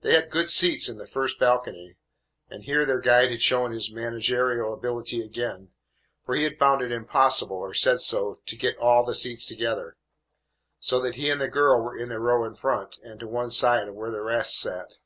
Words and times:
They 0.00 0.14
had 0.14 0.32
good 0.32 0.50
seats 0.50 0.88
in 0.88 0.98
the 0.98 1.06
first 1.06 1.38
balcony, 1.38 1.94
and 2.48 2.64
here 2.64 2.84
their 2.84 2.98
guide 2.98 3.30
had 3.30 3.40
shown 3.40 3.70
his 3.70 3.88
managerial 3.88 4.74
ability 4.74 5.22
again, 5.22 5.70
for 6.26 6.34
he 6.34 6.42
had 6.42 6.58
found 6.58 6.82
it 6.82 6.90
impossible, 6.90 7.56
or 7.58 7.72
said 7.72 8.00
so, 8.00 8.40
to 8.46 8.56
get 8.56 8.76
all 8.78 9.04
the 9.04 9.14
seats 9.14 9.46
together, 9.46 9.96
so 10.80 11.00
that 11.02 11.14
he 11.14 11.30
and 11.30 11.40
the 11.40 11.46
girl 11.46 11.80
were 11.80 11.96
in 11.96 12.08
the 12.08 12.18
row 12.18 12.42
in 12.44 12.56
front 12.56 12.98
and 13.04 13.20
to 13.20 13.28
one 13.28 13.50
side 13.50 13.86
of 13.86 13.94
where 13.94 14.10
the 14.10 14.22
rest 14.22 14.58
sat. 14.58 14.96